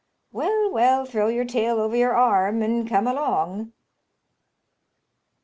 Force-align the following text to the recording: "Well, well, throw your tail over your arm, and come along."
"Well, 0.31 0.71
well, 0.71 1.05
throw 1.05 1.27
your 1.27 1.45
tail 1.45 1.79
over 1.79 1.95
your 1.95 2.15
arm, 2.15 2.63
and 2.63 2.89
come 2.89 3.05
along." 3.05 3.71